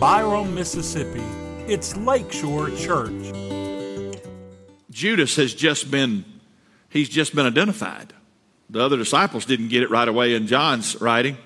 [0.00, 1.24] Byram, Mississippi,
[1.66, 3.32] it's Lakeshore Church.
[4.92, 6.24] Judas has just been
[6.88, 8.12] he's just been identified.
[8.70, 11.36] The other disciples didn't get it right away in John's writing,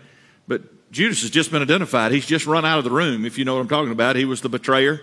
[0.47, 2.13] but Judas has just been identified.
[2.13, 4.17] He's just run out of the room, if you know what I'm talking about.
[4.17, 5.01] He was the betrayer.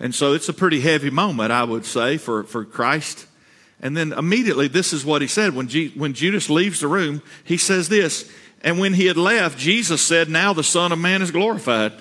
[0.00, 3.26] And so it's a pretty heavy moment, I would say, for, for Christ.
[3.80, 5.54] And then immediately, this is what he said.
[5.54, 8.28] When, G, when Judas leaves the room, he says this.
[8.62, 11.92] And when he had left, Jesus said, Now the Son of Man is glorified.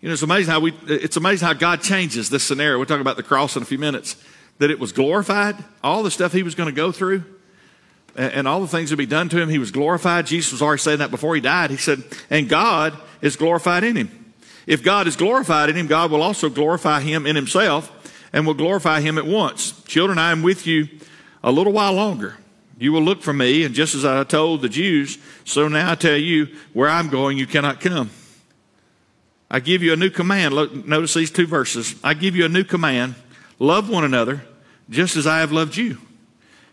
[0.00, 2.76] You know, it's amazing how we, it's amazing how God changes this scenario.
[2.76, 4.16] We'll talk about the cross in a few minutes.
[4.58, 7.24] That it was glorified, all the stuff he was going to go through,
[8.16, 10.26] and, and all the things that be done to him, he was glorified.
[10.26, 11.70] Jesus was already saying that before he died.
[11.70, 14.34] He said, and God is glorified in him.
[14.66, 17.92] If God is glorified in him, God will also glorify him in himself
[18.32, 19.82] and will glorify him at once.
[19.84, 20.88] Children, I am with you
[21.44, 22.36] a little while longer.
[22.78, 25.94] You will look for me, and just as I told the Jews, so now I
[25.94, 28.10] tell you, where I'm going, you cannot come.
[29.50, 30.54] I give you a new command.
[30.54, 31.94] Look, notice these two verses.
[32.02, 33.14] I give you a new command
[33.58, 34.42] love one another
[34.90, 35.98] just as I have loved you.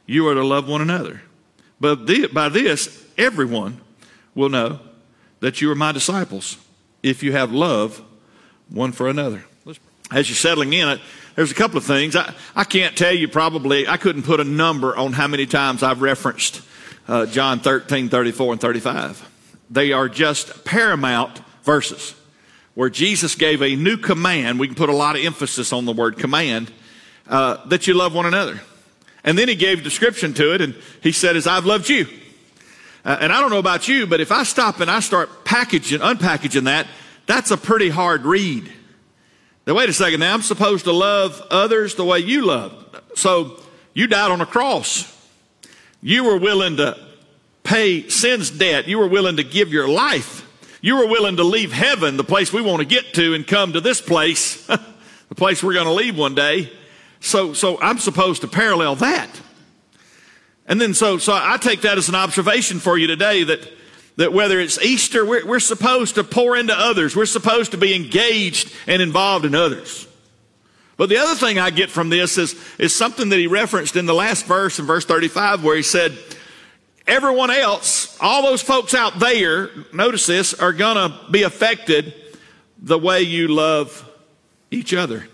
[0.06, 1.22] You are to love one another.
[1.80, 3.80] But by this, everyone
[4.36, 4.80] will know
[5.40, 6.58] that you are my disciples
[7.02, 8.02] if you have love
[8.70, 9.46] one for another.
[10.12, 11.02] As you're settling in it,
[11.36, 12.16] there's a couple of things.
[12.16, 15.82] I, I can't tell you probably, I couldn't put a number on how many times
[15.82, 16.62] I've referenced
[17.08, 19.30] uh, John 13, 34, and 35.
[19.70, 22.14] They are just paramount verses
[22.76, 24.60] where Jesus gave a new command.
[24.60, 26.72] We can put a lot of emphasis on the word command
[27.28, 28.62] uh, that you love one another.
[29.24, 32.08] And then he gave description to it, and he said, As I've loved you.
[33.06, 36.00] Uh, and I don't know about you, but if I stop and I start packaging,
[36.00, 36.88] unpackaging that,
[37.26, 38.72] that's a pretty hard read.
[39.68, 40.20] Now, wait a second.
[40.20, 43.02] Now, I'm supposed to love others the way you love.
[43.16, 43.62] So,
[43.94, 45.10] you died on a cross.
[46.02, 46.98] You were willing to
[47.64, 48.88] pay sin's debt.
[48.88, 50.43] You were willing to give your life.
[50.84, 53.72] You were willing to leave heaven, the place we want to get to, and come
[53.72, 56.74] to this place, the place we're going to leave one day.
[57.22, 59.30] So, so I'm supposed to parallel that.
[60.68, 63.72] And then, so, so I take that as an observation for you today that
[64.18, 67.16] that whether it's Easter, we're, we're supposed to pour into others.
[67.16, 70.06] We're supposed to be engaged and involved in others.
[70.98, 74.06] But the other thing I get from this is, is something that he referenced in
[74.06, 76.18] the last verse in verse 35 where he said,
[77.08, 82.14] everyone else, all those folks out there, notice this, are going to be affected
[82.78, 84.10] the way you love
[84.72, 85.28] each other.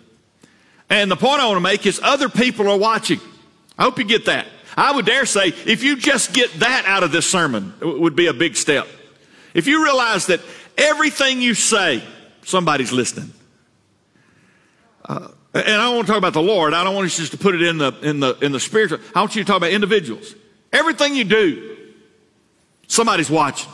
[0.89, 3.19] And the point I want to make is other people are watching.
[3.77, 4.47] I hope you get that.
[4.75, 8.15] I would dare say, if you just get that out of this sermon, it would
[8.15, 8.87] be a big step.
[9.53, 10.41] If you realize that
[10.77, 12.03] everything you say,
[12.43, 13.31] somebody's listening.
[15.03, 16.73] Uh, and I don't want to talk about the Lord.
[16.73, 18.99] I don't want you just to put it in the, in the, in the spiritual.
[19.15, 20.35] I want you to talk about individuals.
[20.71, 21.77] Everything you do,
[22.87, 23.71] somebody's watching.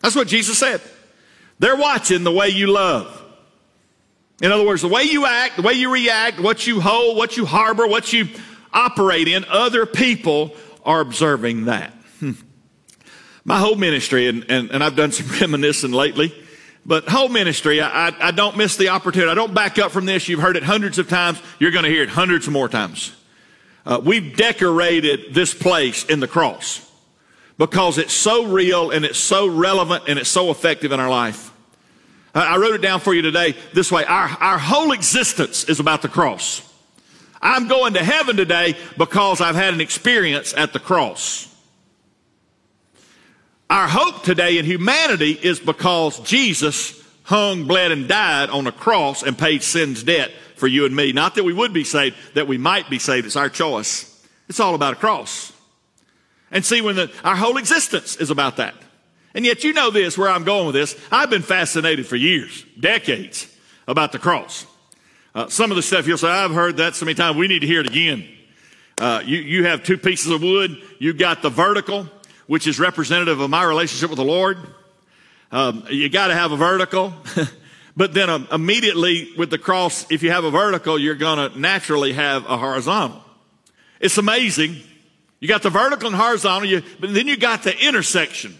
[0.00, 0.80] That's what Jesus said.
[1.58, 3.22] They're watching the way you love.
[4.42, 7.36] In other words, the way you act, the way you react, what you hold, what
[7.36, 8.28] you harbor, what you
[8.72, 10.54] operate in, other people
[10.84, 11.94] are observing that.
[13.44, 16.34] My whole ministry, and, and, and, I've done some reminiscing lately,
[16.84, 19.30] but whole ministry, I, I, I don't miss the opportunity.
[19.30, 20.28] I don't back up from this.
[20.28, 21.40] You've heard it hundreds of times.
[21.58, 23.14] You're going to hear it hundreds more times.
[23.86, 26.90] Uh, we've decorated this place in the cross
[27.58, 31.52] because it's so real and it's so relevant and it's so effective in our life.
[32.34, 34.04] I wrote it down for you today this way.
[34.04, 36.68] Our, our whole existence is about the cross.
[37.40, 41.54] I'm going to heaven today because I've had an experience at the cross.
[43.70, 49.22] Our hope today in humanity is because Jesus hung, bled, and died on a cross
[49.22, 51.12] and paid sin's debt for you and me.
[51.12, 53.26] Not that we would be saved, that we might be saved.
[53.26, 54.10] It's our choice.
[54.48, 55.52] It's all about a cross.
[56.50, 58.74] And see, when the, our whole existence is about that.
[59.34, 60.96] And yet, you know this, where I'm going with this.
[61.10, 63.52] I've been fascinated for years, decades,
[63.88, 64.66] about the cross.
[65.34, 67.60] Uh, some of the stuff you'll say, I've heard that so many times, we need
[67.60, 68.28] to hear it again.
[68.96, 70.80] Uh, you, you have two pieces of wood.
[71.00, 72.08] You've got the vertical,
[72.46, 74.58] which is representative of my relationship with the Lord.
[75.50, 77.12] Um, you got to have a vertical.
[77.96, 81.58] but then um, immediately with the cross, if you have a vertical, you're going to
[81.58, 83.22] naturally have a horizontal.
[84.00, 84.76] It's amazing.
[85.40, 88.58] You got the vertical and horizontal, you, but then you got the intersection.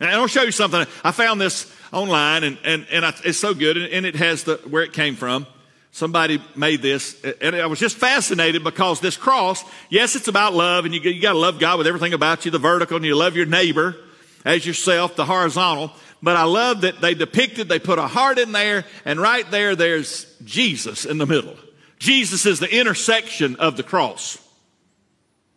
[0.00, 0.86] And I'll show you something.
[1.04, 4.44] I found this online, and, and, and I, it's so good, and, and it has
[4.44, 5.46] the, where it came from.
[5.92, 10.84] Somebody made this, and I was just fascinated because this cross, yes, it's about love,
[10.84, 13.16] and you, you got to love God with everything about you, the vertical, and you
[13.16, 13.96] love your neighbor
[14.44, 15.92] as yourself, the horizontal.
[16.22, 19.74] But I love that they depicted, they put a heart in there, and right there,
[19.74, 21.56] there's Jesus in the middle.
[21.98, 24.38] Jesus is the intersection of the cross.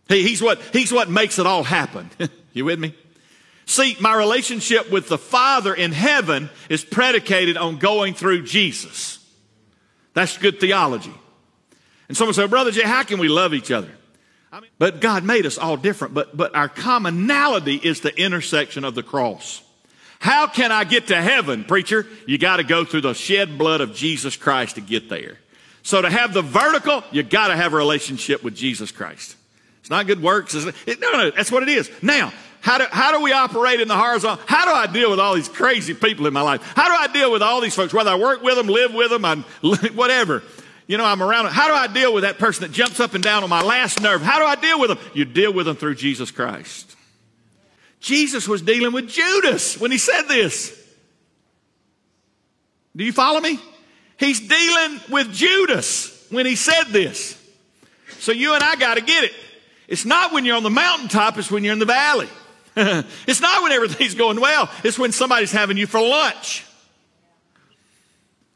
[0.08, 2.10] He, he's, what, he's what makes it all happen.
[2.54, 2.96] you with me?
[3.66, 9.20] See, my relationship with the Father in heaven is predicated on going through Jesus.
[10.14, 11.14] That's good theology.
[12.08, 13.90] And someone said, Brother Jay, how can we love each other?
[14.52, 18.84] I mean, but God made us all different, but, but our commonality is the intersection
[18.84, 19.64] of the cross.
[20.24, 22.08] How can I get to heaven, preacher?
[22.26, 25.38] You got to go through the shed blood of Jesus Christ to get there.
[25.82, 29.36] So to have the vertical, you got to have a relationship with Jesus Christ.
[29.82, 30.56] It's not good works.
[30.56, 31.92] It, no, no, that's what it is.
[32.02, 32.32] Now,
[32.62, 34.42] how do, how do we operate in the horizontal?
[34.48, 36.62] How do I deal with all these crazy people in my life?
[36.74, 39.10] How do I deal with all these folks, whether I work with them, live with
[39.10, 39.44] them, I'm,
[39.94, 40.42] whatever?
[40.88, 41.48] You know, I'm around.
[41.48, 44.02] How do I deal with that person that jumps up and down on my last
[44.02, 44.22] nerve?
[44.22, 45.00] How do I deal with them?
[45.14, 46.93] You deal with them through Jesus Christ.
[48.04, 50.78] Jesus was dealing with Judas when he said this.
[52.94, 53.58] Do you follow me?
[54.20, 57.42] He's dealing with Judas when he said this.
[58.20, 59.32] So you and I got to get it.
[59.88, 62.28] It's not when you're on the mountaintop, it's when you're in the valley.
[62.76, 66.66] it's not when everything's going well, it's when somebody's having you for lunch.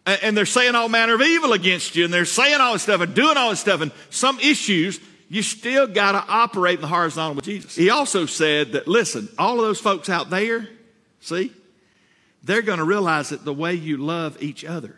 [0.06, 3.00] And they're saying all manner of evil against you, and they're saying all this stuff
[3.00, 5.00] and doing all this stuff, and some issues,
[5.30, 7.76] you still got to operate in the horizontal with Jesus.
[7.76, 10.68] He also said that, listen, all of those folks out there,
[11.20, 11.52] see,
[12.44, 14.96] they're going to realize that the way you love each other.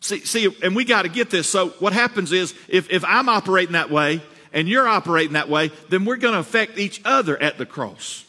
[0.00, 1.48] See, see, and we got to get this.
[1.48, 5.70] So what happens is if, if I'm operating that way, and you're operating that way,
[5.88, 8.24] then we're going to affect each other at the cross.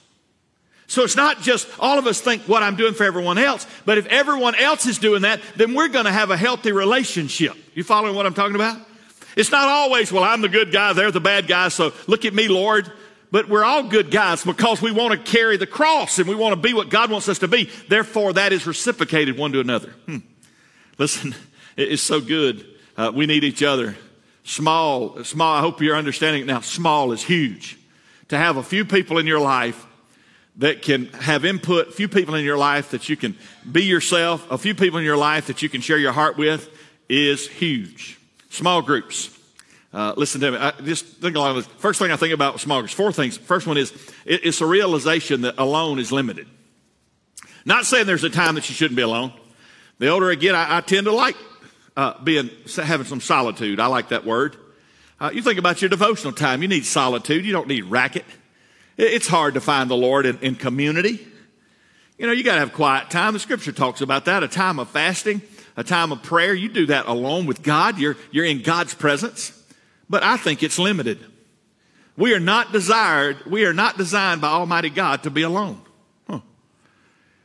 [0.87, 3.97] So it's not just all of us think what I'm doing for everyone else, but
[3.97, 7.55] if everyone else is doing that, then we're going to have a healthy relationship.
[7.75, 8.79] You following what I'm talking about?
[9.39, 12.33] It's not always, well, I'm the good guy, they're the bad guy, so look at
[12.33, 12.91] me, Lord.
[13.31, 16.55] But we're all good guys because we want to carry the cross and we want
[16.55, 17.69] to be what God wants us to be.
[17.87, 19.91] Therefore, that is reciprocated one to another.
[20.07, 20.17] Hmm.
[20.97, 21.33] Listen,
[21.77, 22.65] it is so good.
[22.97, 23.95] Uh, we need each other.
[24.43, 26.59] Small, small, I hope you're understanding it now.
[26.59, 27.77] Small is huge.
[28.29, 29.85] To have a few people in your life
[30.57, 33.37] that can have input, a few people in your life that you can
[33.71, 36.69] be yourself, a few people in your life that you can share your heart with
[37.07, 38.18] is huge.
[38.49, 39.35] Small groups.
[39.91, 40.57] Uh, listen to me.
[40.57, 41.65] I just think along this.
[41.77, 42.93] First thing I think about small groups.
[42.93, 43.37] Four things.
[43.37, 43.91] First one is
[44.25, 46.47] it, it's a realization that alone is limited.
[47.65, 49.33] Not saying there's a time that you shouldn't be alone.
[49.97, 51.35] The older I get, I, I tend to like
[51.97, 53.79] uh, being having some solitude.
[53.79, 54.55] I like that word.
[55.19, 56.61] Uh, you think about your devotional time.
[56.61, 57.45] You need solitude.
[57.45, 58.25] You don't need racket.
[58.95, 61.25] It's hard to find the Lord in, in community.
[62.17, 63.33] You know, you got to have quiet time.
[63.33, 64.43] The Scripture talks about that.
[64.43, 65.41] A time of fasting,
[65.75, 66.53] a time of prayer.
[66.53, 67.97] You do that alone with God.
[67.97, 69.53] You're you're in God's presence.
[70.09, 71.19] But I think it's limited.
[72.17, 73.45] We are not desired.
[73.45, 75.81] We are not designed by Almighty God to be alone.
[76.29, 76.39] Huh.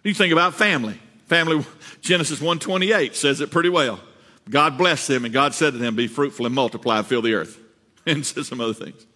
[0.03, 0.99] You think about family.
[1.27, 1.65] Family.
[2.01, 4.01] Genesis one twenty eight says it pretty well.
[4.49, 7.61] God blessed them, and God said to them, Be fruitful and multiply, fill the earth.
[8.07, 9.07] And says some other things.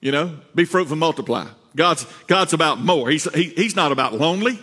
[0.00, 1.48] You know, be fruitful and multiply.
[1.74, 3.10] God's, God's about more.
[3.10, 4.60] He's, he, he's not about lonely.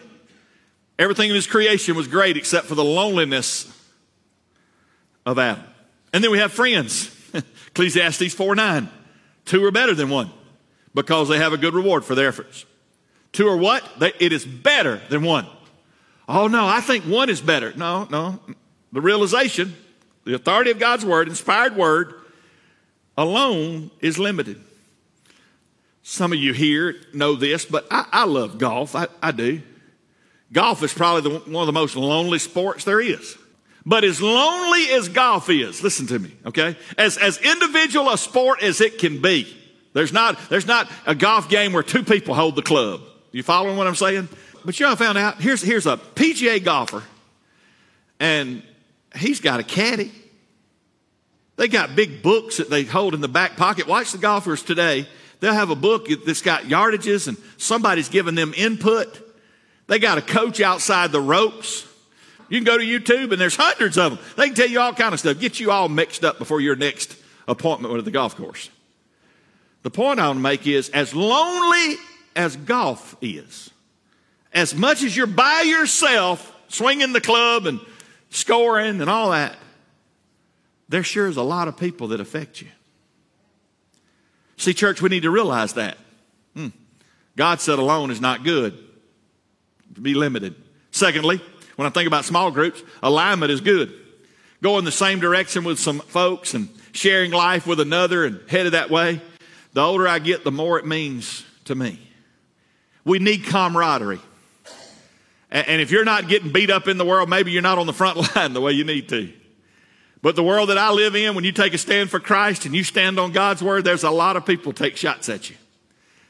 [0.99, 3.73] Everything in his creation was great except for the loneliness
[5.25, 5.63] of Adam.
[6.13, 7.15] And then we have friends.
[7.67, 8.89] Ecclesiastes 4 9.
[9.45, 10.29] Two are better than one
[10.93, 12.65] because they have a good reward for their efforts.
[13.31, 13.83] Two are what?
[13.97, 15.47] They, it is better than one.
[16.27, 17.73] Oh, no, I think one is better.
[17.73, 18.39] No, no.
[18.91, 19.75] The realization,
[20.25, 22.13] the authority of God's word, inspired word,
[23.17, 24.61] alone is limited.
[26.03, 28.95] Some of you here know this, but I, I love golf.
[28.95, 29.61] I, I, do.
[30.51, 33.37] Golf is probably the, one of the most lonely sports there is.
[33.85, 36.75] But as lonely as golf is, listen to me, okay?
[36.97, 39.55] As, as individual a sport as it can be,
[39.93, 43.01] there's not, there's not a golf game where two people hold the club.
[43.31, 44.27] You following what I'm saying?
[44.65, 47.03] But you know, I found out here's, here's a PGA golfer,
[48.19, 48.63] and
[49.15, 50.11] he's got a caddy.
[51.55, 53.87] They got big books that they hold in the back pocket.
[53.87, 55.07] Watch the golfers today.
[55.39, 59.28] They'll have a book that's got yardages and somebody's giving them input.
[59.89, 61.85] They got a coach outside the ropes.
[62.47, 64.25] You can go to YouTube and there's hundreds of them.
[64.37, 66.75] They can tell you all kind of stuff, get you all mixed up before your
[66.75, 67.17] next
[67.47, 68.69] appointment with the golf course.
[69.81, 71.95] The point I want to make is as lonely
[72.35, 73.71] as golf is,
[74.53, 77.79] as much as you're by yourself swinging the club and
[78.29, 79.57] scoring and all that,
[80.87, 82.67] there sure is a lot of people that affect you.
[84.57, 85.97] See, church, we need to realize that.
[86.55, 86.67] Hmm.
[87.35, 88.77] God said alone is not good,
[89.93, 90.55] be limited.
[90.91, 91.41] Secondly,
[91.75, 93.93] when I think about small groups, alignment is good.
[94.61, 98.89] Going the same direction with some folks and sharing life with another and headed that
[98.89, 99.21] way.
[99.73, 101.99] The older I get, the more it means to me.
[103.05, 104.19] We need camaraderie.
[105.51, 107.93] And if you're not getting beat up in the world, maybe you're not on the
[107.93, 109.31] front line the way you need to.
[110.21, 112.75] But the world that I live in, when you take a stand for Christ and
[112.75, 115.55] you stand on God's word, there's a lot of people take shots at you.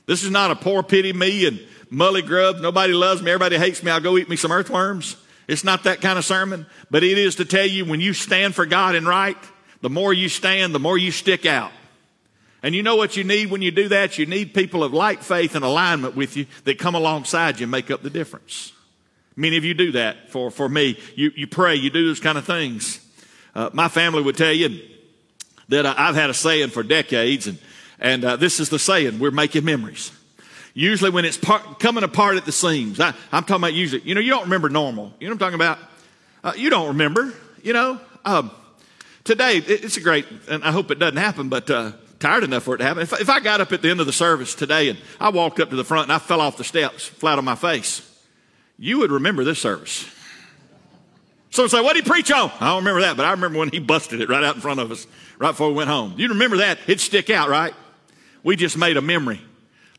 [0.06, 1.60] This is not a poor pity me and
[1.92, 5.16] mully grub, nobody loves me, everybody hates me, I'll go eat me some earthworms.
[5.48, 8.54] It's not that kind of sermon, but it is to tell you when you stand
[8.54, 9.38] for God and right,
[9.82, 11.72] the more you stand, the more you stick out.
[12.62, 14.18] And you know what you need when you do that?
[14.18, 17.72] You need people of like faith and alignment with you that come alongside you and
[17.72, 18.74] make up the difference.
[19.36, 21.00] Many of you do that for, for me.
[21.16, 23.00] You, you pray, you do those kind of things.
[23.56, 24.82] Uh, my family would tell you
[25.70, 27.58] that I've had a saying for decades, and,
[28.00, 30.12] and uh, this is the saying we're making memories.
[30.80, 34.16] Usually, when it's part, coming apart at the seams, I, am talking about usually, you
[34.16, 35.12] know, you don't remember normal.
[35.20, 35.78] You know what I'm talking about?
[36.42, 38.00] Uh, you don't remember, you know.
[38.24, 38.50] Um,
[39.26, 42.76] today, it's a great, and I hope it doesn't happen, but uh, tired enough for
[42.76, 43.04] it to happen.
[43.04, 45.60] If, if I got up at the end of the service today and I walked
[45.60, 48.02] up to the front and I fell off the steps flat on my face,
[48.78, 50.10] you would remember this service.
[51.50, 52.54] Someone say, what did he preach on?
[52.62, 54.80] I don't remember that, but I remember when he busted it right out in front
[54.80, 55.08] of us
[55.40, 56.14] right before we went home.
[56.16, 56.80] You remember that?
[56.84, 57.74] It'd stick out, right?
[58.44, 59.42] We just made a memory.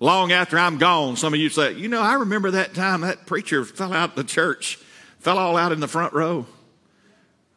[0.01, 3.27] Long after I'm gone, some of you say, you know, I remember that time that
[3.27, 4.77] preacher fell out of the church,
[5.19, 6.47] fell all out in the front row.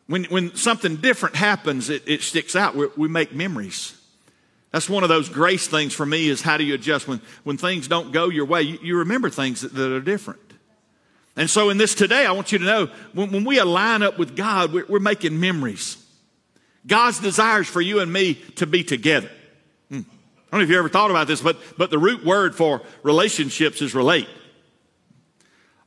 [0.08, 2.76] When, when something different happens, it, it sticks out.
[2.76, 3.98] we we make memories.
[4.72, 7.58] That's one of those grace things for me is how do you adjust when, when
[7.58, 8.64] things don't go your way?
[8.64, 10.42] You, you remember things that, that, are different.
[11.36, 14.18] And so in this today, I want you to know when, when we align up
[14.18, 16.04] with God, we're, we're, making memories.
[16.88, 19.30] God's desires for you and me to be together.
[20.54, 22.84] I don't know if you ever thought about this, but, but the root word for
[23.02, 24.30] relationships is relate.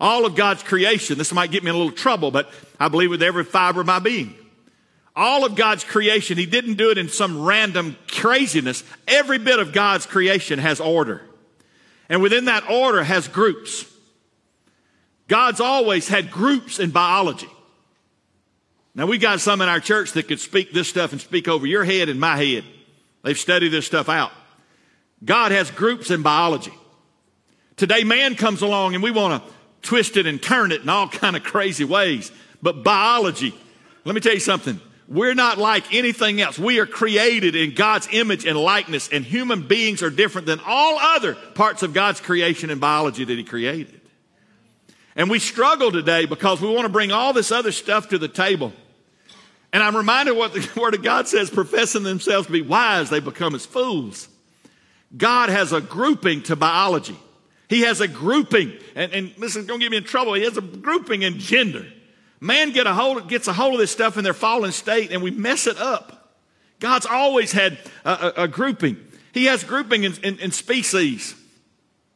[0.01, 3.11] All of God's creation, this might get me in a little trouble, but I believe
[3.11, 4.35] with every fiber of my being
[5.17, 8.85] all of God's creation, He didn't do it in some random craziness.
[9.09, 11.23] Every bit of God's creation has order.
[12.11, 13.87] And within that order has groups.
[15.27, 17.49] God's always had groups in biology.
[18.95, 21.67] Now, we got some in our church that could speak this stuff and speak over
[21.67, 22.65] your head and my head.
[23.23, 24.33] They've studied this stuff out.
[25.25, 26.73] God has groups in biology.
[27.77, 31.09] Today, man comes along and we want to twist it and turn it in all
[31.11, 32.33] kind of crazy ways.
[32.63, 33.55] But biology,
[34.05, 34.81] let me tell you something.
[35.09, 36.59] We're not like anything else.
[36.59, 40.99] We are created in God's image and likeness, and human beings are different than all
[40.99, 44.01] other parts of God's creation and biology that He created.
[45.15, 48.29] And we struggle today because we want to bring all this other stuff to the
[48.29, 48.73] table.
[49.73, 53.21] And I'm reminded what the Word of God says professing themselves to be wise, they
[53.21, 54.29] become as fools.
[55.17, 57.17] God has a grouping to biology.
[57.69, 60.35] He has a grouping, and, and is going to get me in trouble.
[60.35, 61.87] He has a grouping in gender.
[62.41, 65.23] Man get a hold, gets a hold of this stuff in their fallen state and
[65.23, 66.35] we mess it up.
[66.81, 68.99] God's always had a, a, a grouping.
[69.33, 71.35] He has grouping in, in, in species.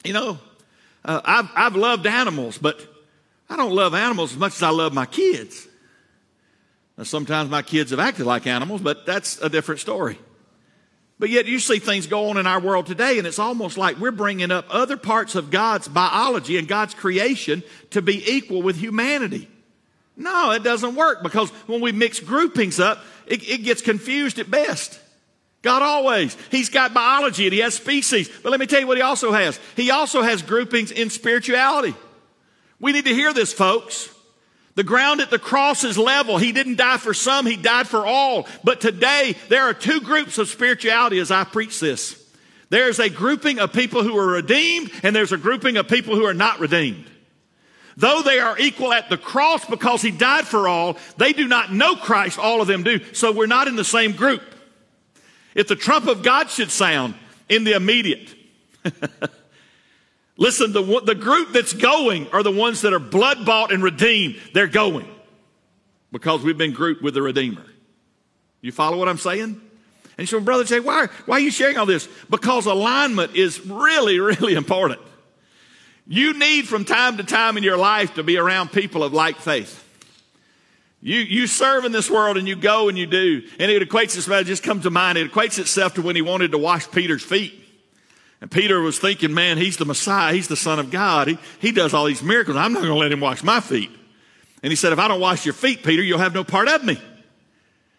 [0.04, 0.38] You know,
[1.04, 2.86] uh, I've, I've loved animals, but
[3.48, 5.66] I don't love animals as much as I love my kids.
[6.98, 10.18] Now, sometimes my kids have acted like animals, but that's a different story.
[11.20, 13.98] But yet, you see things go on in our world today, and it's almost like
[13.98, 18.76] we're bringing up other parts of God's biology and God's creation to be equal with
[18.76, 19.46] humanity.
[20.16, 24.50] No, it doesn't work because when we mix groupings up, it, it gets confused at
[24.50, 24.98] best.
[25.60, 26.38] God always.
[26.50, 28.30] He's got biology and he has species.
[28.42, 29.60] But let me tell you what he also has.
[29.76, 31.94] He also has groupings in spirituality.
[32.78, 34.08] We need to hear this, folks.
[34.80, 36.38] The ground at the cross is level.
[36.38, 38.48] He didn't die for some, he died for all.
[38.64, 42.18] But today, there are two groups of spirituality as I preach this.
[42.70, 46.24] There's a grouping of people who are redeemed, and there's a grouping of people who
[46.24, 47.04] are not redeemed.
[47.98, 51.70] Though they are equal at the cross because he died for all, they do not
[51.70, 53.00] know Christ, all of them do.
[53.12, 54.40] So we're not in the same group.
[55.54, 57.16] If the trump of God should sound
[57.50, 58.34] in the immediate,
[60.40, 64.40] listen, the, the group that's going are the ones that are blood bought and redeemed.
[64.52, 65.08] They're going
[66.10, 67.64] because we've been grouped with the Redeemer.
[68.60, 69.60] You follow what I'm saying?
[70.18, 72.08] And so, brother, say, why, why are you sharing all this?
[72.28, 75.00] Because alignment is really, really important.
[76.06, 79.36] You need from time to time in your life to be around people of like
[79.36, 79.86] faith.
[81.00, 83.42] You, you serve in this world and you go and you do.
[83.58, 86.50] And it equates itself, just comes to mind, it equates itself to when he wanted
[86.50, 87.54] to wash Peter's feet.
[88.40, 90.32] And Peter was thinking, man, he's the Messiah.
[90.32, 91.28] He's the Son of God.
[91.28, 92.56] He, he does all these miracles.
[92.56, 93.90] I'm not going to let him wash my feet.
[94.62, 96.84] And he said, if I don't wash your feet, Peter, you'll have no part of
[96.84, 96.98] me.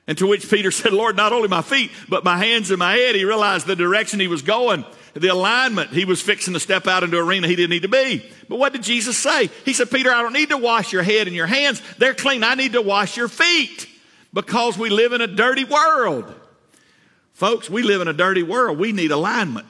[0.07, 2.93] And to which Peter said, Lord, not only my feet, but my hands and my
[2.93, 3.15] head.
[3.15, 5.91] He realized the direction he was going the alignment.
[5.91, 8.25] He was fixing to step out into arena he didn't need to be.
[8.47, 9.49] But what did Jesus say?
[9.65, 11.81] He said, Peter, I don't need to wash your head and your hands.
[11.97, 12.43] They're clean.
[12.43, 13.87] I need to wash your feet
[14.33, 16.33] because we live in a dirty world.
[17.33, 18.77] Folks, we live in a dirty world.
[18.77, 19.67] We need alignment.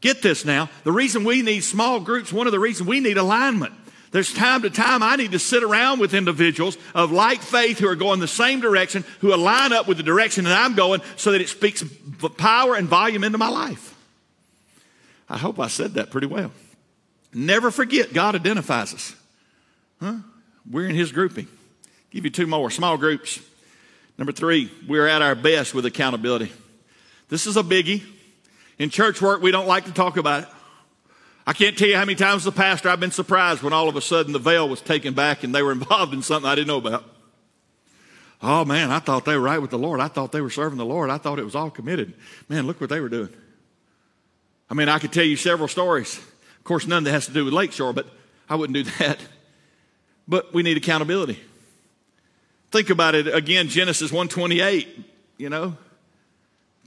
[0.00, 0.68] Get this now.
[0.84, 3.72] The reason we need small groups, one of the reasons we need alignment.
[4.12, 7.88] There's time to time I need to sit around with individuals of like faith who
[7.88, 11.32] are going the same direction, who align up with the direction that I'm going so
[11.32, 11.84] that it speaks
[12.36, 13.94] power and volume into my life.
[15.28, 16.52] I hope I said that pretty well.
[17.34, 19.14] Never forget, God identifies us.
[20.00, 20.16] Huh?
[20.70, 21.48] We're in His grouping.
[22.10, 23.40] Give you two more small groups.
[24.16, 26.52] Number three, we're at our best with accountability.
[27.28, 28.02] This is a biggie.
[28.78, 30.48] In church work, we don't like to talk about it.
[31.46, 33.96] I can't tell you how many times the pastor I've been surprised when all of
[33.96, 36.68] a sudden the veil was taken back and they were involved in something I didn't
[36.68, 37.04] know about.
[38.42, 40.00] Oh man, I thought they were right with the Lord.
[40.00, 41.08] I thought they were serving the Lord.
[41.08, 42.14] I thought it was all committed.
[42.48, 43.30] Man, look what they were doing.
[44.68, 46.18] I mean, I could tell you several stories.
[46.18, 48.06] Of course, none that has to do with Lakeshore, but
[48.48, 49.18] I wouldn't do that.
[50.28, 51.40] But we need accountability.
[52.72, 54.88] Think about it again, Genesis 128,
[55.38, 55.76] you know.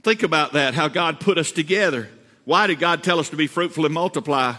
[0.02, 2.08] Think about that, how God put us together.
[2.44, 4.54] Why did God tell us to be fruitful and multiply?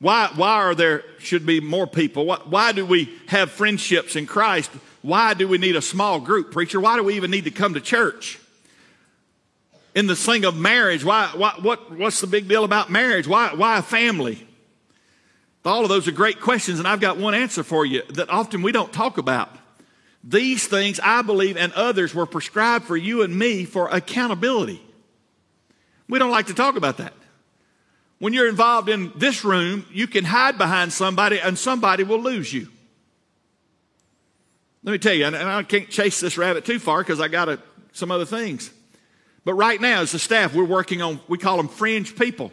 [0.00, 2.24] Why, why are there should be more people?
[2.24, 4.70] Why, why do we have friendships in Christ?
[5.02, 6.80] Why do we need a small group, preacher?
[6.80, 8.38] Why do we even need to come to church?
[9.94, 13.26] In the thing of marriage, why, why, what, what's the big deal about marriage?
[13.26, 14.46] Why, why a family?
[15.64, 18.62] All of those are great questions, and I've got one answer for you that often
[18.62, 19.50] we don't talk about.
[20.28, 24.82] These things, I believe, and others were prescribed for you and me for accountability.
[26.06, 27.14] We don't like to talk about that.
[28.18, 32.52] When you're involved in this room, you can hide behind somebody and somebody will lose
[32.52, 32.68] you.
[34.82, 37.48] Let me tell you, and I can't chase this rabbit too far because I got
[37.48, 37.58] a,
[37.92, 38.70] some other things.
[39.46, 42.52] But right now, as a staff, we're working on, we call them fringe people.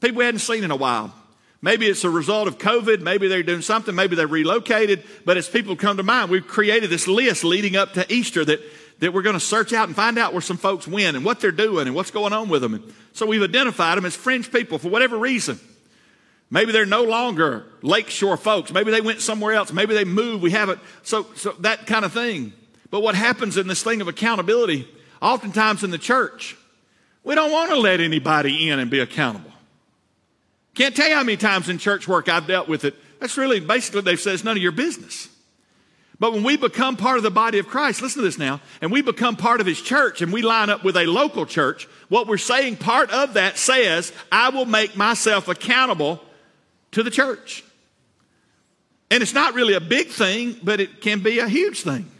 [0.00, 1.12] People we hadn't seen in a while.
[1.62, 3.00] Maybe it's a result of COVID.
[3.00, 3.94] Maybe they're doing something.
[3.94, 5.04] Maybe they're relocated.
[5.24, 8.60] But as people come to mind, we've created this list leading up to Easter that,
[9.00, 11.40] that we're going to search out and find out where some folks went and what
[11.40, 12.74] they're doing and what's going on with them.
[12.74, 15.60] And so we've identified them as fringe people for whatever reason.
[16.50, 18.72] Maybe they're no longer lakeshore folks.
[18.72, 19.72] Maybe they went somewhere else.
[19.72, 20.42] Maybe they moved.
[20.42, 20.80] We haven't.
[21.02, 22.54] So, so that kind of thing.
[22.90, 24.88] But what happens in this thing of accountability,
[25.22, 26.56] oftentimes in the church,
[27.22, 29.49] we don't want to let anybody in and be accountable.
[30.80, 32.94] Can't tell you how many times in church work I've dealt with it.
[33.20, 35.28] That's really basically they've said it's none of your business.
[36.18, 38.90] But when we become part of the body of Christ, listen to this now, and
[38.90, 42.26] we become part of his church and we line up with a local church, what
[42.26, 46.18] we're saying, part of that says, I will make myself accountable
[46.92, 47.62] to the church.
[49.10, 52.10] And it's not really a big thing, but it can be a huge thing.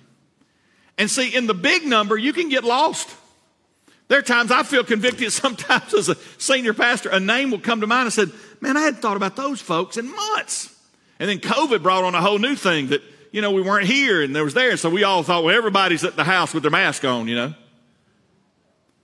[0.98, 3.08] And see, in the big number, you can get lost.
[4.10, 7.80] There are times I feel convicted sometimes as a senior pastor, a name will come
[7.80, 10.74] to mind and said, Man, I hadn't thought about those folks in months.
[11.18, 14.22] And then COVID brought on a whole new thing that, you know, we weren't here
[14.22, 14.76] and there was there.
[14.76, 17.54] So we all thought, well, everybody's at the house with their mask on, you know.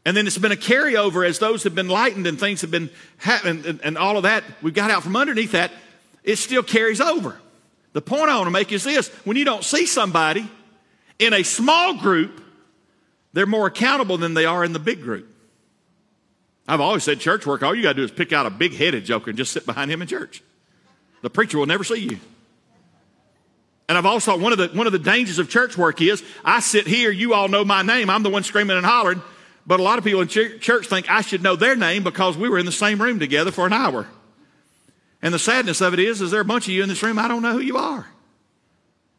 [0.05, 2.90] And then it's been a carryover as those have been lightened and things have been
[3.19, 4.45] happening and, and all of that.
[4.62, 5.73] We got out from underneath that.
[6.23, 7.37] It still carries over.
[7.92, 10.49] The point I want to make is this when you don't see somebody
[11.19, 12.42] in a small group
[13.37, 15.29] they're more accountable than they are in the big group.
[16.68, 18.74] I've always said church work, all you got to do is pick out a big
[18.74, 20.42] headed joker and just sit behind him in church.
[21.22, 22.20] The preacher will never see you.
[23.88, 26.61] And I've also one of the one of the dangers of church work is I
[26.61, 29.22] sit here, you all know my name, I'm the one screaming and hollering,
[29.64, 32.48] but a lot of people in church think I should know their name because we
[32.48, 34.09] were in the same room together for an hour.
[35.22, 37.18] And the sadness of it is, is there a bunch of you in this room
[37.18, 38.07] I don't know who you are.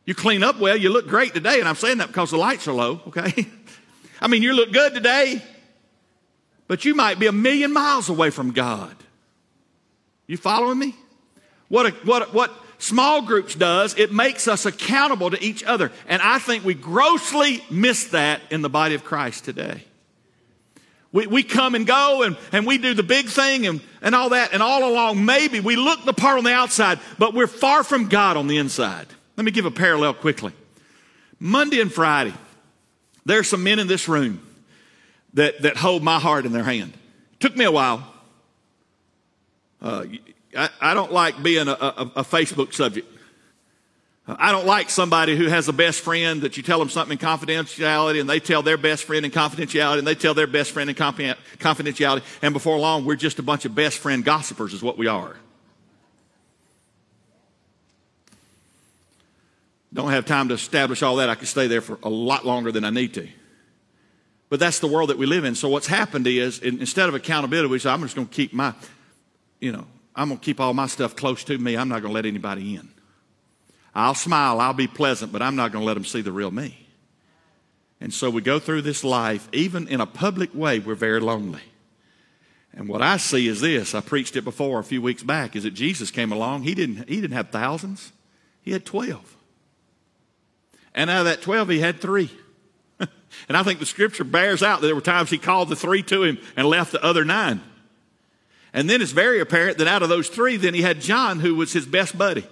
[0.06, 2.68] You clean up well, you look great today, and I'm saying that because the lights
[2.68, 3.48] are low, okay?
[4.22, 5.42] I mean, you look good today,
[6.68, 8.96] but you might be a million miles away from God.
[10.28, 10.96] You following me?
[11.70, 15.92] What, a, what, what small groups does, it makes us accountable to each other.
[16.08, 19.84] And I think we grossly miss that in the body of Christ today.
[21.14, 24.30] We, we come and go and, and we do the big thing and, and all
[24.30, 24.54] that.
[24.54, 28.10] And all along, maybe we look the part on the outside, but we're far from
[28.10, 29.08] God on the inside.
[29.38, 30.54] Let me give a parallel quickly.
[31.40, 32.34] Monday and Friday,
[33.26, 34.42] there are some men in this room
[35.38, 36.94] that, that hold my heart in their hand.
[37.40, 38.12] Took me a while.
[39.80, 40.06] Uh,
[40.58, 43.08] I, I, don't like being a, a, a Facebook subject.
[44.28, 47.24] I don't like somebody who has a best friend that you tell them something in
[47.24, 50.90] confidentiality and they tell their best friend in confidentiality and they tell their best friend
[50.90, 52.24] in confidentiality.
[52.42, 55.36] And before long, we're just a bunch of best friend gossipers, is what we are.
[59.94, 61.30] Don't have time to establish all that.
[61.30, 63.28] I could stay there for a lot longer than I need to.
[64.50, 65.56] But that's the world that we live in.
[65.56, 68.74] So what's happened is instead of accountability, we say, I'm just going to keep my,
[69.60, 71.76] you know, I'm going to keep all my stuff close to me.
[71.76, 72.90] I'm not going to let anybody in.
[73.94, 76.52] I'll smile, I'll be pleasant, but I'm not going to let them see the real
[76.52, 76.88] me.
[78.00, 81.64] And so we go through this life, even in a public way, we're very lonely.
[82.74, 85.64] And what I see is this I preached it before a few weeks back is
[85.64, 86.62] that Jesus came along.
[86.62, 88.12] He didn't, he didn't have thousands,
[88.62, 89.36] he had 12.
[90.94, 92.32] And out of that 12, he had three.
[93.48, 96.04] and I think the scripture bears out that there were times he called the three
[96.04, 97.62] to him and left the other nine.
[98.74, 101.56] And then it's very apparent that out of those three, then he had John, who
[101.56, 102.46] was his best buddy.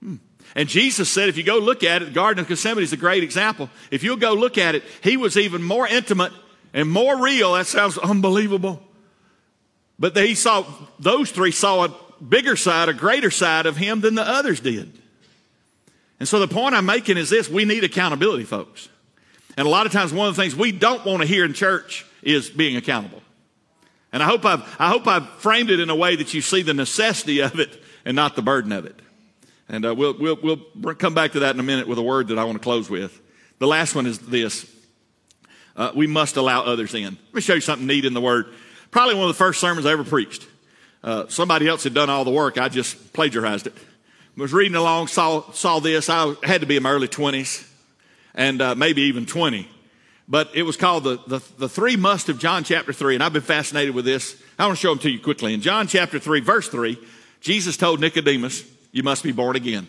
[0.00, 0.16] Hmm.
[0.54, 2.96] And Jesus said, if you go look at it, the Garden of Gethsemane is a
[2.96, 3.70] great example.
[3.90, 6.32] If you'll go look at it, he was even more intimate
[6.72, 7.54] and more real.
[7.54, 8.82] That sounds unbelievable.
[9.98, 10.64] But they saw,
[10.98, 14.92] those three saw a bigger side, a greater side of him than the others did.
[16.20, 18.88] And so the point I'm making is this we need accountability, folks.
[19.56, 21.52] And a lot of times, one of the things we don't want to hear in
[21.52, 23.22] church is being accountable.
[24.12, 26.62] And I hope I've, I hope I've framed it in a way that you see
[26.62, 28.98] the necessity of it and not the burden of it.
[29.68, 30.38] And uh, we'll, we'll,
[30.74, 32.62] we'll come back to that in a minute with a word that I want to
[32.62, 33.20] close with.
[33.58, 34.70] The last one is this
[35.76, 37.04] uh, we must allow others in.
[37.04, 38.46] Let me show you something neat in the Word.
[38.90, 40.46] Probably one of the first sermons I ever preached.
[41.02, 42.58] Uh, somebody else had done all the work.
[42.58, 43.74] I just plagiarized it.
[43.76, 46.08] I was reading along, saw, saw this.
[46.08, 47.68] I had to be in my early 20s
[48.34, 49.68] and uh, maybe even 20.
[50.26, 53.14] But it was called the, the, the three must of John chapter 3.
[53.14, 54.40] And I've been fascinated with this.
[54.58, 55.52] I want to show them to you quickly.
[55.52, 56.98] In John chapter 3, verse 3,
[57.40, 59.86] Jesus told Nicodemus, You must be born again.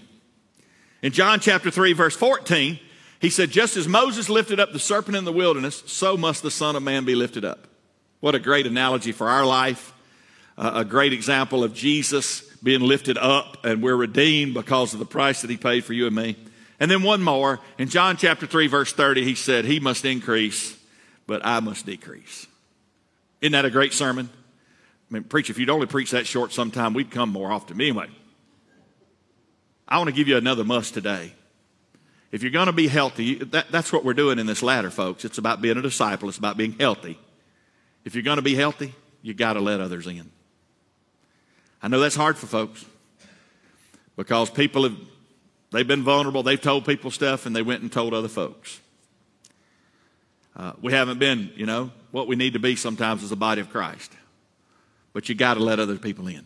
[1.02, 2.80] In John chapter 3, verse 14,
[3.22, 6.52] he said, Just as Moses lifted up the serpent in the wilderness, so must the
[6.52, 7.68] Son of Man be lifted up.
[8.20, 9.94] What a great analogy for our life.
[10.58, 15.06] Uh, a great example of Jesus being lifted up and we're redeemed because of the
[15.06, 16.36] price that he paid for you and me.
[16.80, 17.60] And then one more.
[17.78, 20.78] In John chapter 3, verse 30, he said, He must increase,
[21.28, 22.48] but I must decrease.
[23.42, 24.30] Isn't that a great sermon?
[25.10, 27.80] I mean, preach, if you'd only preach that short sometime, we'd come more often.
[27.80, 28.08] Anyway,
[29.88, 31.32] I want to give you another must today.
[32.32, 35.24] If you're going to be healthy, that, that's what we're doing in this ladder, folks.
[35.24, 37.20] It's about being a disciple, it's about being healthy.
[38.04, 40.32] If you're going to be healthy, you got to let others in.
[41.82, 42.84] I know that's hard for folks
[44.16, 44.98] because people have
[45.72, 48.80] they've been vulnerable, they've told people stuff, and they went and told other folks.
[50.56, 53.60] Uh, we haven't been, you know, what we need to be sometimes as a body
[53.60, 54.12] of Christ.
[55.12, 56.46] But you got to let other people in.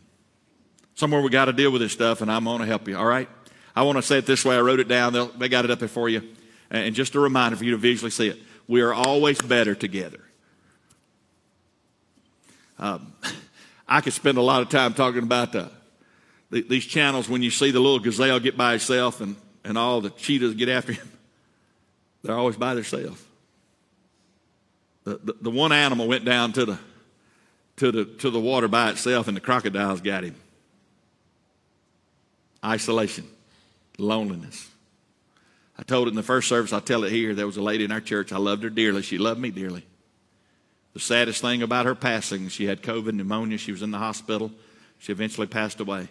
[0.95, 3.05] Somewhere we got to deal with this stuff, and I'm going to help you, all
[3.05, 3.29] right?
[3.75, 4.55] I want to say it this way.
[4.55, 5.13] I wrote it down.
[5.13, 6.23] They'll, they got it up there for you.
[6.71, 8.38] And just a reminder for you to visually see it.
[8.67, 10.19] We are always better together.
[12.77, 13.13] Um,
[13.88, 15.71] I could spend a lot of time talking about the,
[16.49, 20.01] the, these channels when you see the little gazelle get by itself and, and all
[20.01, 21.12] the cheetahs get after him.
[22.23, 23.23] They're always by themselves.
[25.03, 26.79] The, the, the one animal went down to the,
[27.77, 30.35] to, the, to the water by itself, and the crocodiles got him.
[32.63, 33.25] Isolation
[33.97, 34.69] loneliness.
[35.77, 37.33] I told it in the first service, I tell it here.
[37.33, 38.33] There was a lady in our church.
[38.33, 39.01] I loved her dearly.
[39.01, 39.85] She loved me dearly.
[40.93, 43.57] The saddest thing about her passing, she had COVID pneumonia.
[43.57, 44.51] She was in the hospital.
[44.97, 46.09] She eventually passed away.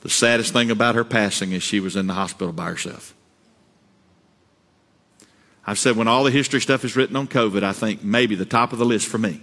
[0.00, 3.14] The saddest thing about her passing is she was in the hospital by herself.
[5.66, 8.44] I've said when all the history stuff is written on COVID, I think maybe the
[8.44, 9.40] top of the list for me,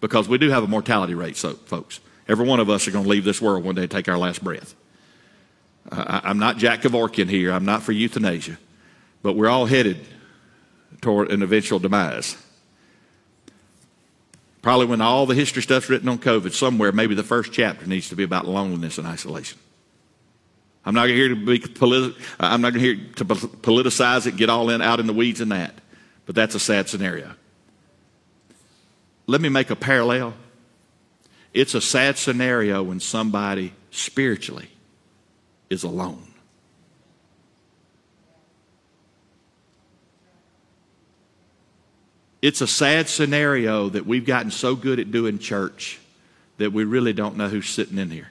[0.00, 2.00] because we do have a mortality rate, so folks.
[2.28, 4.44] Every one of us are going to leave this world one day take our last
[4.44, 4.76] breath.
[5.90, 7.50] I, am not Jack Kevorkian here.
[7.52, 8.58] I'm not for euthanasia.
[9.22, 9.98] But we're all headed
[11.00, 12.36] toward an eventual demise.
[14.62, 18.08] Probably when all the history stuff's written on COVID, somewhere, maybe the first chapter needs
[18.10, 19.58] to be about loneliness and isolation.
[20.84, 24.70] I'm not here to be politi- uh, I'm not here to politicize it, get all
[24.70, 25.74] in out in the weeds in that.
[26.26, 27.34] But that's a sad scenario.
[29.26, 30.34] Let me make a parallel.
[31.52, 34.70] It's a sad scenario when somebody spiritually
[35.68, 36.26] is alone.
[42.42, 46.00] It's a sad scenario that we've gotten so good at doing church
[46.56, 48.30] that we really don't know who's sitting in here.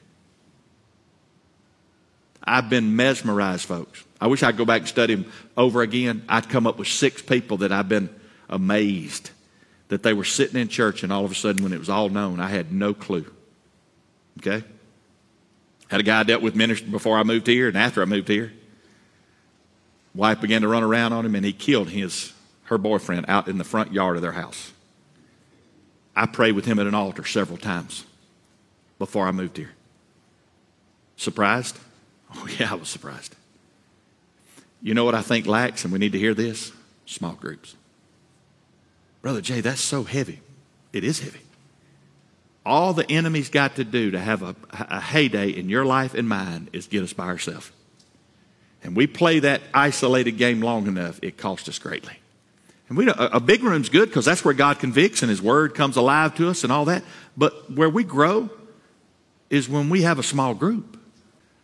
[2.43, 4.03] I've been mesmerized, folks.
[4.21, 6.23] I wish I'd go back and study them over again.
[6.27, 8.09] I'd come up with six people that I've been
[8.49, 9.31] amazed
[9.89, 12.09] that they were sitting in church, and all of a sudden, when it was all
[12.09, 13.25] known, I had no clue.
[14.39, 14.63] Okay?
[15.89, 18.27] Had a guy I dealt with ministry before I moved here and after I moved
[18.27, 18.53] here.
[20.13, 23.57] Wife began to run around on him and he killed his her boyfriend out in
[23.57, 24.71] the front yard of their house.
[26.15, 28.05] I prayed with him at an altar several times
[28.99, 29.71] before I moved here.
[31.17, 31.79] Surprised?
[32.35, 33.35] Oh, yeah, I was surprised.
[34.81, 36.71] You know what I think lacks, and we need to hear this?
[37.05, 37.75] Small groups.
[39.21, 40.39] Brother Jay, that's so heavy.
[40.93, 41.41] It is heavy.
[42.65, 46.27] All the enemy's got to do to have a, a heyday in your life and
[46.29, 47.71] mine is get us by ourselves.
[48.83, 52.17] And we play that isolated game long enough, it costs us greatly.
[52.87, 55.75] And we a, a big room's good because that's where God convicts and His Word
[55.75, 57.03] comes alive to us and all that.
[57.37, 58.49] But where we grow
[59.49, 60.98] is when we have a small group.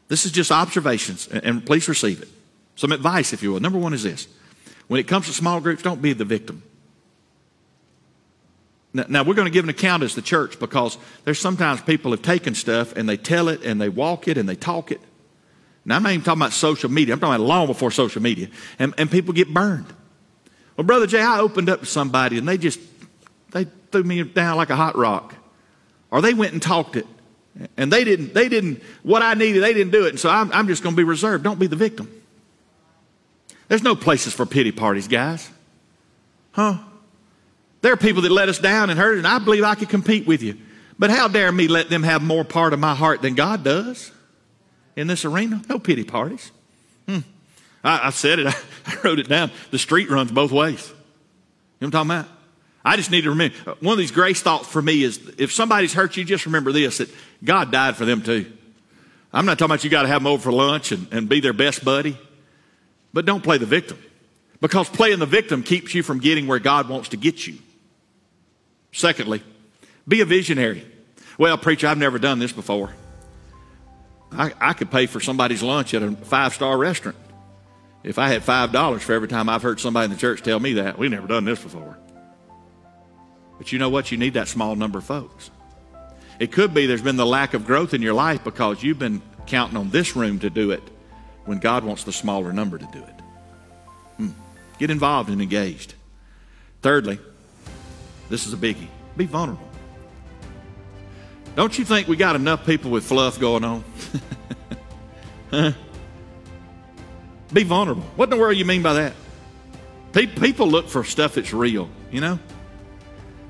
[0.07, 2.29] This is just observations, and, please receive it.
[2.75, 3.59] Some advice, if you will.
[3.59, 4.27] Number one is this
[4.87, 6.61] when it comes to small groups, don't be the victim.
[8.93, 12.11] Now, now we're going to give an account as the church because there's sometimes people
[12.11, 15.01] have taken stuff and they tell it and they walk it and they talk it.
[15.83, 17.13] Now, I'm not even talking about social media.
[17.13, 18.47] I'm talking about long before social media.
[18.79, 19.91] And, and people get burned.
[20.77, 22.79] Well, Brother Jay, I opened up to somebody and they just,
[23.51, 25.35] they threw me down like a hot rock.
[26.11, 27.05] Or they went and talked it.
[27.77, 30.09] And they didn't, they didn't, what I needed, they didn't do it.
[30.09, 31.43] And so I'm, I'm just going to be reserved.
[31.43, 32.09] Don't be the victim.
[33.67, 35.49] There's no places for pity parties, guys.
[36.51, 36.77] Huh?
[37.81, 40.27] There are people that let us down and hurt, and I believe I could compete
[40.27, 40.57] with you.
[40.97, 44.11] But how dare me let them have more part of my heart than God does
[44.95, 45.61] in this arena?
[45.67, 46.51] No pity parties.
[47.07, 47.19] Hmm.
[47.83, 48.55] I, I, said it, I,
[48.87, 49.51] I, wrote it down.
[49.71, 50.87] The street runs both ways.
[50.87, 50.97] You know
[51.79, 52.35] what I'm talking about?
[52.85, 55.93] I just need to remember one of these grace thoughts for me is if somebody's
[55.93, 57.09] hurt you, just remember this that
[57.43, 58.51] God died for them too.
[59.33, 61.39] I'm not talking about you got to have them over for lunch and, and be
[61.39, 62.17] their best buddy,
[63.13, 63.99] but don't play the victim
[64.61, 67.57] because playing the victim keeps you from getting where God wants to get you.
[68.91, 69.43] Secondly,
[70.07, 70.85] be a visionary.
[71.37, 72.93] Well, preacher, I've never done this before.
[74.31, 77.17] I, I could pay for somebody's lunch at a five star restaurant
[78.05, 80.73] if I had $5 for every time I've heard somebody in the church tell me
[80.73, 80.99] that.
[80.99, 81.97] We've never done this before.
[83.57, 84.11] But you know what?
[84.11, 85.49] You need that small number of folks.
[86.39, 89.21] It could be there's been the lack of growth in your life because you've been
[89.47, 90.83] counting on this room to do it
[91.45, 93.21] when God wants the smaller number to do it.
[94.17, 94.29] Hmm.
[94.79, 95.93] Get involved and engaged.
[96.81, 97.19] Thirdly,
[98.29, 99.67] this is a biggie be vulnerable.
[101.55, 103.83] Don't you think we got enough people with fluff going on?
[107.53, 108.03] Be vulnerable.
[108.17, 109.13] What in the world do you mean by that?
[110.11, 112.39] People look for stuff that's real, you know?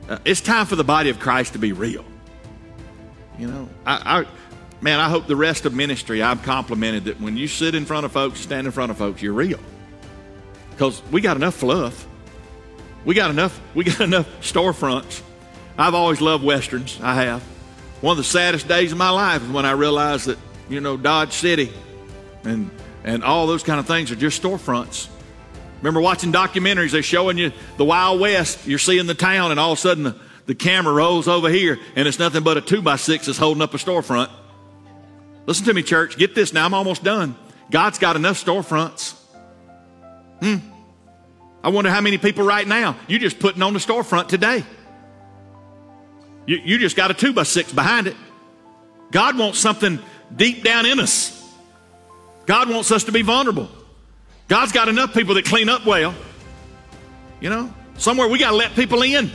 [0.07, 2.05] Uh, it's time for the body of Christ to be real.
[3.37, 4.25] You know, I, I,
[4.81, 8.05] man, I hope the rest of ministry I've complimented that when you sit in front
[8.05, 9.59] of folks, stand in front of folks, you're real.
[10.71, 12.07] Because we got enough fluff.
[13.03, 15.21] We got enough, we got enough storefronts.
[15.77, 16.99] I've always loved westerns.
[17.01, 17.41] I have.
[18.01, 20.37] One of the saddest days of my life is when I realized that,
[20.69, 21.71] you know, Dodge City
[22.43, 22.69] and
[23.03, 25.07] and all those kind of things are just storefronts.
[25.77, 28.65] Remember watching documentaries, they're showing you the Wild West.
[28.65, 31.79] You're seeing the town, and all of a sudden the, the camera rolls over here,
[31.95, 34.29] and it's nothing but a two by six that's holding up a storefront.
[35.45, 36.17] Listen to me, church.
[36.17, 36.65] Get this now.
[36.65, 37.35] I'm almost done.
[37.71, 39.15] God's got enough storefronts.
[40.41, 40.57] Hmm.
[41.63, 44.63] I wonder how many people right now, you're just putting on the storefront today.
[46.45, 48.15] You, you just got a two by six behind it.
[49.11, 49.99] God wants something
[50.35, 51.31] deep down in us.
[52.45, 53.67] God wants us to be vulnerable.
[54.47, 56.13] God's got enough people that clean up well.
[57.41, 59.31] You know, somewhere we got to let people in.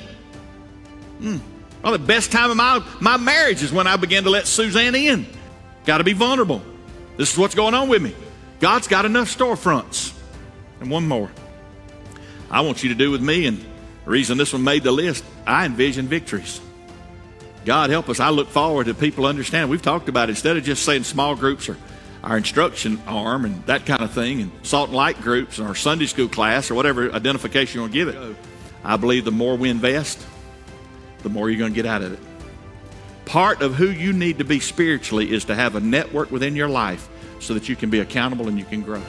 [1.21, 1.41] Mm.
[1.83, 4.95] Well, the best time of my, my marriage is when I began to let Suzanne
[4.95, 5.27] in.
[5.87, 6.63] Got to be vulnerable.
[7.17, 8.15] This is what's going on with me.
[8.61, 10.17] God's got enough storefronts.
[10.81, 11.31] And one more.
[12.51, 13.59] I want you to do with me, and
[14.05, 16.61] the reason this one made the list, I envision victories.
[17.65, 18.21] God help us.
[18.21, 19.71] I look forward to people understanding.
[19.71, 20.33] We've talked about it.
[20.33, 21.77] Instead of just saying small groups or
[22.25, 25.75] our instruction arm and that kind of thing, and salt and light groups and our
[25.75, 28.37] Sunday school class or whatever identification you want to give it.
[28.83, 30.19] I believe the more we invest,
[31.23, 32.19] the more you're going to get out of it.
[33.25, 36.69] Part of who you need to be spiritually is to have a network within your
[36.69, 39.03] life so that you can be accountable and you can grow.